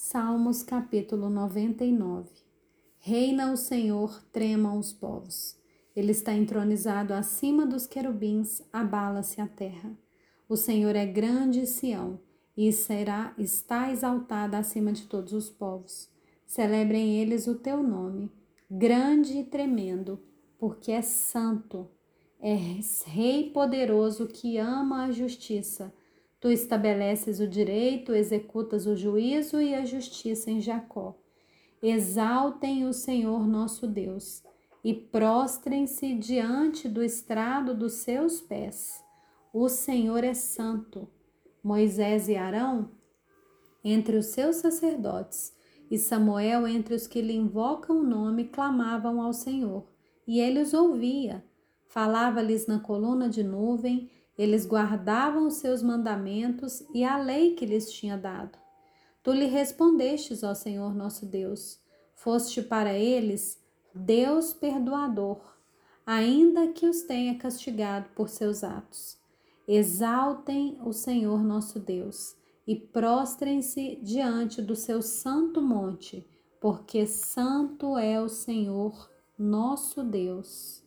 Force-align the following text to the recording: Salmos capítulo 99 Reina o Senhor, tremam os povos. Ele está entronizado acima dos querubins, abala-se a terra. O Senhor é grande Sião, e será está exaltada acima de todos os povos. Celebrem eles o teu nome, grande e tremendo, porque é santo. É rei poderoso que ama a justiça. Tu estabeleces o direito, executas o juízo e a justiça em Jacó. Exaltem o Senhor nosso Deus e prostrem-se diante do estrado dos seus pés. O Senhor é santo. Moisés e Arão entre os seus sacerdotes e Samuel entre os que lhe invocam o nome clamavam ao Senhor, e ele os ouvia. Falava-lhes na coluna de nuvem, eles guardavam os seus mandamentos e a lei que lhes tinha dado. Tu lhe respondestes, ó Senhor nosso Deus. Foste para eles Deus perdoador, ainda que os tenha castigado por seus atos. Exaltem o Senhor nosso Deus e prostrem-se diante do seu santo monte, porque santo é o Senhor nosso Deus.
Salmos 0.00 0.62
capítulo 0.62 1.28
99 1.28 2.30
Reina 3.00 3.50
o 3.50 3.56
Senhor, 3.56 4.22
tremam 4.30 4.78
os 4.78 4.92
povos. 4.92 5.58
Ele 5.94 6.12
está 6.12 6.32
entronizado 6.32 7.12
acima 7.12 7.66
dos 7.66 7.84
querubins, 7.84 8.62
abala-se 8.72 9.40
a 9.40 9.48
terra. 9.48 9.90
O 10.48 10.56
Senhor 10.56 10.94
é 10.94 11.04
grande 11.04 11.66
Sião, 11.66 12.20
e 12.56 12.72
será 12.72 13.34
está 13.36 13.90
exaltada 13.90 14.56
acima 14.56 14.92
de 14.92 15.02
todos 15.02 15.32
os 15.32 15.50
povos. 15.50 16.08
Celebrem 16.46 17.20
eles 17.20 17.48
o 17.48 17.56
teu 17.56 17.82
nome, 17.82 18.30
grande 18.70 19.38
e 19.38 19.44
tremendo, 19.44 20.22
porque 20.60 20.92
é 20.92 21.02
santo. 21.02 21.90
É 22.38 22.56
rei 23.04 23.50
poderoso 23.50 24.28
que 24.28 24.58
ama 24.58 25.06
a 25.06 25.10
justiça. 25.10 25.92
Tu 26.40 26.50
estabeleces 26.50 27.40
o 27.40 27.48
direito, 27.48 28.14
executas 28.14 28.86
o 28.86 28.96
juízo 28.96 29.60
e 29.60 29.74
a 29.74 29.84
justiça 29.84 30.50
em 30.50 30.60
Jacó. 30.60 31.18
Exaltem 31.82 32.86
o 32.86 32.92
Senhor 32.92 33.46
nosso 33.46 33.86
Deus 33.86 34.42
e 34.84 34.94
prostrem-se 34.94 36.14
diante 36.14 36.88
do 36.88 37.02
estrado 37.02 37.74
dos 37.74 37.94
seus 37.94 38.40
pés. 38.40 39.02
O 39.52 39.68
Senhor 39.68 40.22
é 40.22 40.34
santo. 40.34 41.08
Moisés 41.62 42.28
e 42.28 42.36
Arão 42.36 42.90
entre 43.84 44.16
os 44.16 44.26
seus 44.26 44.56
sacerdotes 44.56 45.56
e 45.90 45.98
Samuel 45.98 46.66
entre 46.66 46.94
os 46.94 47.06
que 47.06 47.22
lhe 47.22 47.34
invocam 47.34 48.00
o 48.00 48.04
nome 48.04 48.44
clamavam 48.44 49.22
ao 49.22 49.32
Senhor, 49.32 49.86
e 50.26 50.38
ele 50.38 50.60
os 50.60 50.74
ouvia. 50.74 51.44
Falava-lhes 51.88 52.66
na 52.66 52.78
coluna 52.78 53.28
de 53.28 53.42
nuvem, 53.42 54.10
eles 54.38 54.64
guardavam 54.64 55.48
os 55.48 55.54
seus 55.54 55.82
mandamentos 55.82 56.84
e 56.94 57.02
a 57.02 57.18
lei 57.18 57.54
que 57.54 57.66
lhes 57.66 57.90
tinha 57.90 58.16
dado. 58.16 58.56
Tu 59.22 59.32
lhe 59.32 59.46
respondestes, 59.46 60.44
ó 60.44 60.54
Senhor 60.54 60.94
nosso 60.94 61.26
Deus. 61.26 61.80
Foste 62.14 62.62
para 62.62 62.94
eles 62.94 63.60
Deus 63.92 64.52
perdoador, 64.54 65.40
ainda 66.06 66.68
que 66.68 66.86
os 66.86 67.02
tenha 67.02 67.36
castigado 67.36 68.08
por 68.14 68.28
seus 68.28 68.62
atos. 68.62 69.18
Exaltem 69.66 70.78
o 70.84 70.92
Senhor 70.92 71.42
nosso 71.42 71.80
Deus 71.80 72.36
e 72.66 72.76
prostrem-se 72.76 73.96
diante 74.02 74.62
do 74.62 74.76
seu 74.76 75.02
santo 75.02 75.60
monte, 75.60 76.26
porque 76.60 77.06
santo 77.06 77.98
é 77.98 78.20
o 78.20 78.28
Senhor 78.28 79.10
nosso 79.38 80.02
Deus. 80.04 80.77